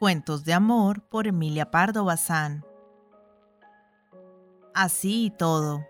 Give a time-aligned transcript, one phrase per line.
[0.00, 2.64] Cuentos de amor por Emilia Pardo Bazán.
[4.74, 5.84] Así y todo.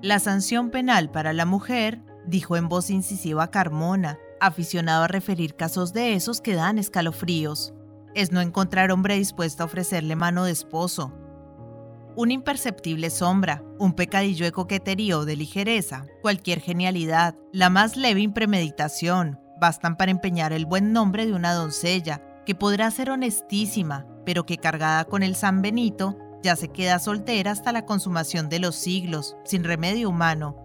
[0.00, 5.92] La sanción penal para la mujer, dijo en voz incisiva Carmona, aficionado a referir casos
[5.92, 7.74] de esos que dan escalofríos,
[8.14, 11.12] es no encontrar hombre dispuesto a ofrecerle mano de esposo.
[12.14, 18.20] Una imperceptible sombra, un pecadillo de coquetería o de ligereza, cualquier genialidad, la más leve
[18.20, 24.46] impremeditación, bastan para empeñar el buen nombre de una doncella, que podrá ser honestísima, pero
[24.46, 28.76] que cargada con el San Benito, ya se queda soltera hasta la consumación de los
[28.76, 30.56] siglos, sin remedio humano.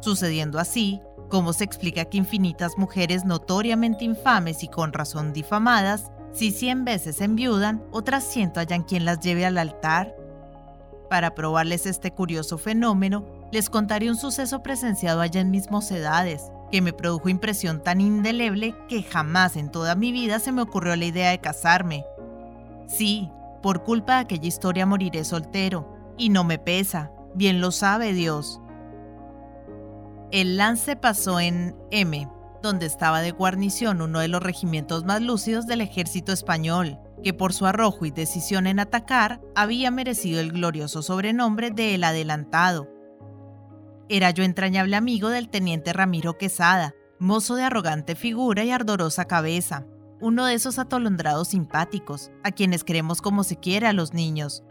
[0.00, 1.00] Sucediendo así,
[1.30, 7.20] ¿cómo se explica que infinitas mujeres notoriamente infames y con razón difamadas, si cien veces
[7.20, 10.14] enviudan, otras ciento hayan quien las lleve al altar?
[11.08, 16.82] Para probarles este curioso fenómeno, les contaré un suceso presenciado allá en mis mocedades, que
[16.82, 21.04] me produjo impresión tan indeleble que jamás en toda mi vida se me ocurrió la
[21.04, 22.04] idea de casarme.
[22.88, 23.30] Sí,
[23.62, 28.60] por culpa de aquella historia moriré soltero, y no me pesa, bien lo sabe Dios.
[30.32, 32.28] El lance pasó en M,
[32.62, 37.52] donde estaba de guarnición uno de los regimientos más lúcidos del ejército español, que por
[37.52, 42.88] su arrojo y decisión en atacar había merecido el glorioso sobrenombre de El Adelantado,
[44.08, 49.84] era yo entrañable amigo del teniente Ramiro Quesada, mozo de arrogante figura y ardorosa cabeza,
[50.20, 54.62] uno de esos atolondrados simpáticos, a quienes queremos como se quiere a los niños.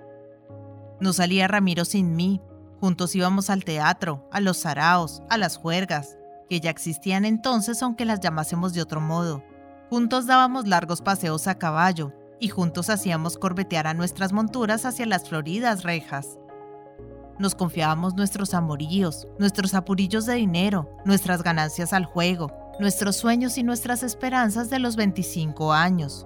[1.00, 2.42] No salía Ramiro sin mí,
[2.80, 6.18] juntos íbamos al teatro, a los saraos, a las juergas,
[6.50, 9.44] que ya existían entonces aunque las llamásemos de otro modo.
[9.90, 15.30] Juntos dábamos largos paseos a caballo, y juntos hacíamos corbetear a nuestras monturas hacia las
[15.30, 16.38] floridas rejas.
[17.38, 23.64] Nos confiábamos nuestros amoríos, nuestros apurillos de dinero, nuestras ganancias al juego, nuestros sueños y
[23.64, 26.26] nuestras esperanzas de los 25 años.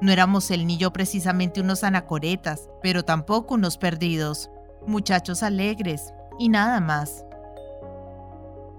[0.00, 4.50] No éramos él ni yo precisamente unos anacoretas, pero tampoco unos perdidos,
[4.86, 7.24] muchachos alegres y nada más.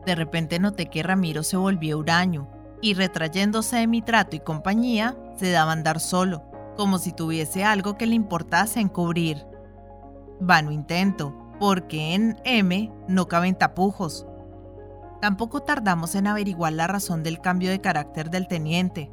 [0.06, 2.50] De repente noté que Ramiro se volvió huraño
[2.82, 6.44] y retrayéndose de mi trato y compañía, se daba a andar solo,
[6.78, 9.49] como si tuviese algo que le importase encubrir.
[10.40, 14.26] Vano intento, porque en M no caben tapujos.
[15.22, 19.12] Tampoco tardamos en averiguar la razón del cambio de carácter del teniente.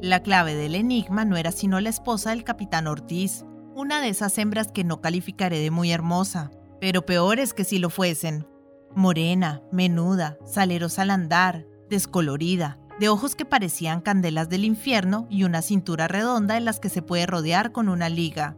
[0.00, 3.44] La clave del enigma no era sino la esposa del capitán Ortiz,
[3.76, 6.50] una de esas hembras que no calificaré de muy hermosa,
[6.80, 8.46] pero peores que si lo fuesen.
[8.94, 15.62] Morena, menuda, salerosa al andar, descolorida, de ojos que parecían candelas del infierno y una
[15.62, 18.56] cintura redonda en las que se puede rodear con una liga.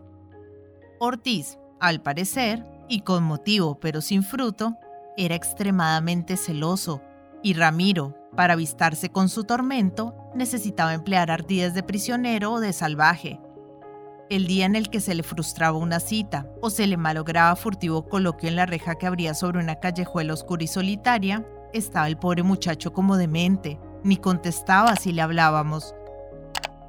[0.99, 4.77] Ortiz, al parecer, y con motivo pero sin fruto,
[5.17, 7.03] era extremadamente celoso,
[7.43, 13.41] y Ramiro, para avistarse con su tormento, necesitaba emplear ardides de prisionero o de salvaje.
[14.29, 18.09] El día en el que se le frustraba una cita o se le malograba furtivo
[18.09, 22.43] coloquio en la reja que abría sobre una callejuela oscura y solitaria, estaba el pobre
[22.43, 25.95] muchacho como demente, ni contestaba si le hablábamos,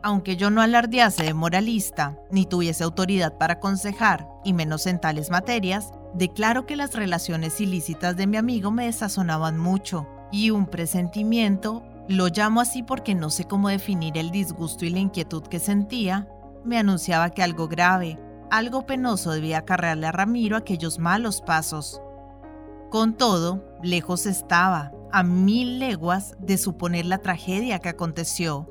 [0.03, 5.29] aunque yo no alardease de moralista, ni tuviese autoridad para aconsejar, y menos en tales
[5.29, 11.83] materias, declaro que las relaciones ilícitas de mi amigo me desazonaban mucho, y un presentimiento,
[12.07, 16.27] lo llamo así porque no sé cómo definir el disgusto y la inquietud que sentía,
[16.63, 18.19] me anunciaba que algo grave,
[18.49, 22.01] algo penoso debía acarrearle a Ramiro aquellos malos pasos.
[22.89, 28.69] Con todo, lejos estaba, a mil leguas, de suponer la tragedia que aconteció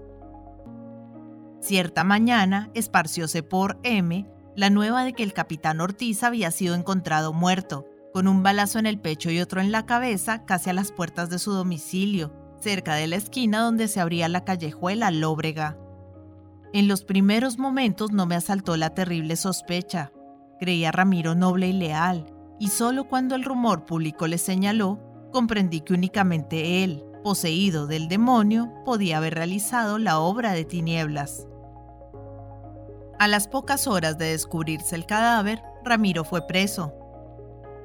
[1.66, 7.32] Cierta mañana esparcióse por M la nueva de que el capitán Ortiz había sido encontrado
[7.32, 10.92] muerto, con un balazo en el pecho y otro en la cabeza, casi a las
[10.92, 15.76] puertas de su domicilio, cerca de la esquina donde se abría la callejuela lóbrega.
[16.72, 20.12] En los primeros momentos no me asaltó la terrible sospecha.
[20.60, 22.26] Creía Ramiro noble y leal,
[22.60, 25.00] y solo cuando el rumor público le señaló,
[25.32, 31.48] comprendí que únicamente él, poseído del demonio, podía haber realizado la obra de tinieblas.
[33.18, 36.92] A las pocas horas de descubrirse el cadáver, Ramiro fue preso.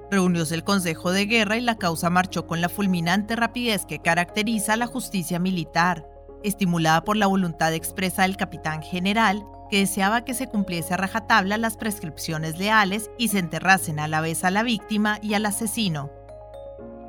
[0.09, 4.73] Reunióse el Consejo de Guerra y la causa marchó con la fulminante rapidez que caracteriza
[4.73, 6.05] a la justicia militar,
[6.43, 11.57] estimulada por la voluntad expresa del capitán general, que deseaba que se cumpliese a rajatabla
[11.57, 16.11] las prescripciones leales y se enterrasen a la vez a la víctima y al asesino.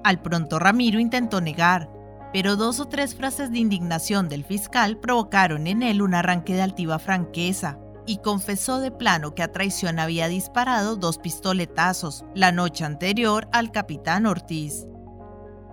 [0.05, 1.91] Al pronto Ramiro intentó negar,
[2.33, 6.63] pero dos o tres frases de indignación del fiscal provocaron en él un arranque de
[6.63, 12.85] altiva franqueza, y confesó de plano que a traición había disparado dos pistoletazos la noche
[12.85, 14.87] anterior al capitán Ortiz.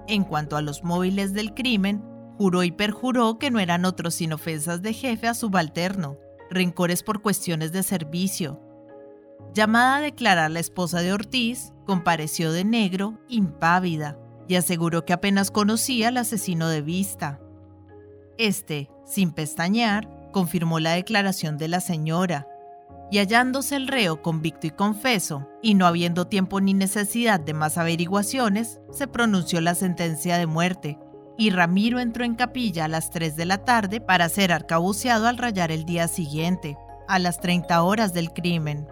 [0.08, 2.04] En cuanto a los móviles del crimen,
[2.40, 6.18] Juró y perjuró que no eran otros sino ofensas de jefe a subalterno,
[6.50, 8.62] rencores por cuestiones de servicio.
[9.54, 14.18] Llamada a declarar la esposa de Ortiz, compareció de negro, impávida,
[14.48, 17.42] y aseguró que apenas conocía al asesino de vista.
[18.38, 22.48] Este, sin pestañear, confirmó la declaración de la señora,
[23.12, 27.78] y hallándose el reo convicto y confeso, y no habiendo tiempo ni necesidad de más
[27.78, 31.00] averiguaciones, se pronunció la sentencia de muerte,
[31.38, 35.38] y Ramiro entró en capilla a las 3 de la tarde para ser arcabuceado al
[35.38, 36.78] rayar el día siguiente,
[37.08, 38.88] a las 30 horas del crimen.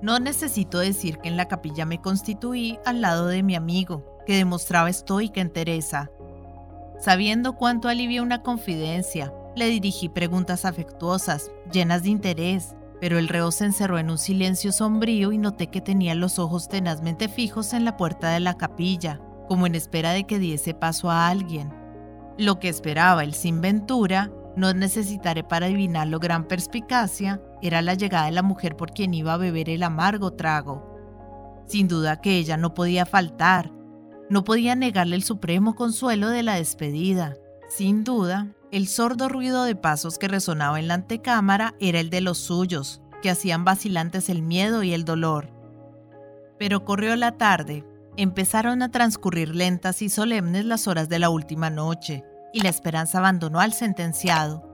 [0.00, 4.36] No necesito decir que en la capilla me constituí al lado de mi amigo, que
[4.36, 6.10] demostraba estoica entereza.
[6.98, 13.52] Sabiendo cuánto alivia una confidencia, le dirigí preguntas afectuosas, llenas de interés, pero el reo
[13.52, 17.84] se encerró en un silencio sombrío y noté que tenía los ojos tenazmente fijos en
[17.84, 21.72] la puerta de la capilla, como en espera de que diese paso a alguien.
[22.38, 28.26] Lo que esperaba el sin ventura, no necesitaré para adivinarlo gran perspicacia, era la llegada
[28.26, 30.86] de la mujer por quien iba a beber el amargo trago.
[31.66, 33.70] Sin duda que ella no podía faltar,
[34.30, 37.34] no podía negarle el supremo consuelo de la despedida.
[37.68, 42.20] Sin duda, el sordo ruido de pasos que resonaba en la antecámara era el de
[42.20, 45.50] los suyos, que hacían vacilantes el miedo y el dolor.
[46.58, 47.84] Pero corrió la tarde,
[48.16, 53.18] empezaron a transcurrir lentas y solemnes las horas de la última noche, y la esperanza
[53.18, 54.66] abandonó al sentenciado.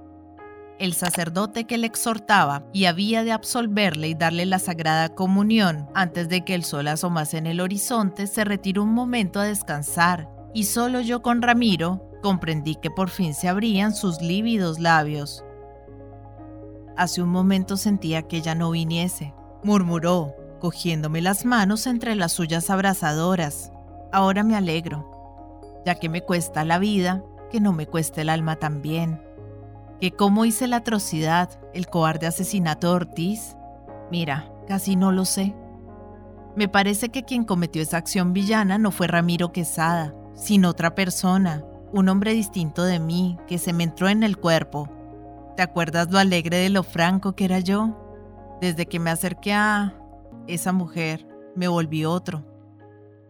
[0.79, 6.29] El sacerdote que le exhortaba y había de absolverle y darle la sagrada comunión antes
[6.29, 10.65] de que el sol asomase en el horizonte se retiró un momento a descansar, y
[10.65, 15.45] solo yo con Ramiro comprendí que por fin se abrían sus lívidos labios.
[16.97, 19.33] Hace un momento sentía que ella no viniese,
[19.63, 23.71] murmuró, cogiéndome las manos entre las suyas abrazadoras.
[24.11, 25.09] Ahora me alegro,
[25.87, 29.23] ya que me cuesta la vida, que no me cueste el alma también.
[30.01, 33.57] Que cómo hice la atrocidad, el cobarde asesinato de Ortiz.
[34.11, 35.55] Mira, casi no lo sé.
[36.57, 41.63] Me parece que quien cometió esa acción villana no fue Ramiro Quesada, sino otra persona,
[41.97, 44.87] un hombre distinto de mí que se me entró en el cuerpo.
[45.57, 47.97] ¿Te acuerdas lo alegre de lo franco que era yo?
[48.61, 49.95] Desde que me acerqué a
[50.47, 52.45] esa mujer, me volví otro.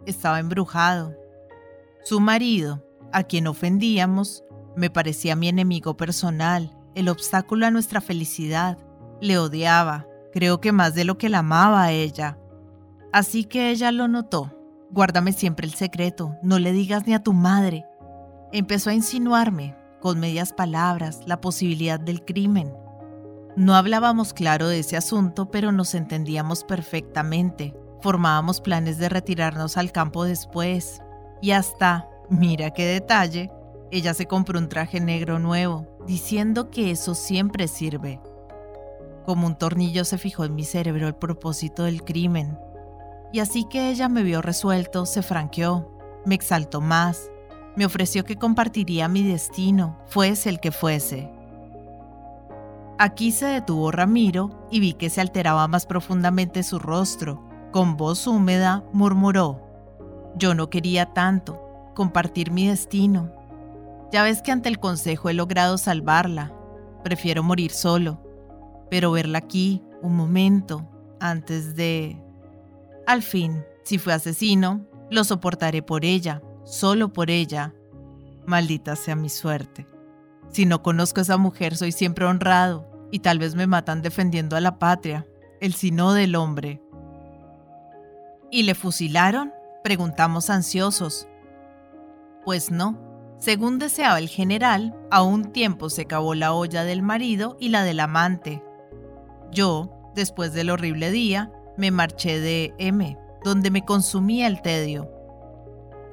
[0.05, 1.15] Estaba embrujado.
[2.03, 4.43] Su marido, a quien ofendíamos,
[4.75, 8.79] me parecía mi enemigo personal, el obstáculo a nuestra felicidad.
[9.21, 12.37] Le odiaba, creo que más de lo que la amaba a ella.
[13.13, 14.53] Así que ella lo notó.
[14.91, 17.87] Guárdame siempre el secreto, no le digas ni a tu madre,
[18.53, 22.73] Empezó a insinuarme, con medias palabras, la posibilidad del crimen.
[23.57, 27.75] No hablábamos claro de ese asunto, pero nos entendíamos perfectamente.
[28.03, 31.01] Formábamos planes de retirarnos al campo después.
[31.43, 33.51] Y hasta, mira qué detalle,
[33.91, 38.21] ella se compró un traje negro nuevo, diciendo que eso siempre sirve.
[39.25, 42.59] Como un tornillo se fijó en mi cerebro el propósito del crimen.
[43.33, 45.91] Y así que ella me vio resuelto, se franqueó,
[46.25, 47.31] me exaltó más,
[47.77, 51.31] me ofreció que compartiría mi destino, fuese el que fuese.
[52.99, 57.45] Aquí se detuvo Ramiro y vi que se alteraba más profundamente su rostro.
[57.71, 59.61] Con voz húmeda murmuró,
[60.37, 61.61] yo no quería tanto,
[61.95, 63.31] compartir mi destino.
[64.13, 66.53] Ya ves que ante el consejo he logrado salvarla.
[67.05, 68.21] Prefiero morir solo,
[68.91, 70.89] pero verla aquí un momento
[71.21, 72.23] antes de...
[73.07, 77.73] Al fin, si fue asesino, lo soportaré por ella, solo por ella.
[78.45, 79.87] Maldita sea mi suerte.
[80.51, 84.57] Si no conozco a esa mujer, soy siempre honrado y tal vez me matan defendiendo
[84.57, 85.27] a la patria,
[85.61, 86.83] el sino del hombre.
[88.51, 89.53] ¿Y le fusilaron?
[89.83, 91.29] Preguntamos ansiosos.
[92.45, 92.99] Pues no.
[93.39, 97.83] Según deseaba el general, a un tiempo se acabó la olla del marido y la
[97.85, 98.63] del amante.
[99.53, 105.16] Yo, después del horrible día, me marché de M, donde me consumía el tedio.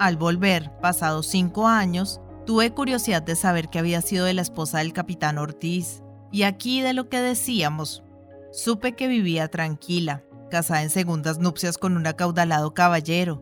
[0.03, 4.79] Al volver, pasados cinco años, tuve curiosidad de saber qué había sido de la esposa
[4.79, 6.03] del capitán Ortiz.
[6.29, 8.03] Y aquí de lo que decíamos,
[8.51, 13.39] supe que vivía tranquila, casada en segundas nupcias con un acaudalado caballero.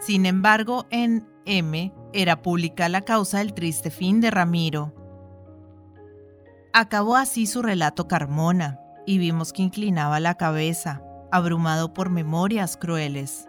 [0.00, 4.94] Sin embargo, en M era pública la causa del triste fin de Ramiro.
[6.72, 13.48] Acabó así su relato Carmona, y vimos que inclinaba la cabeza, abrumado por memorias crueles.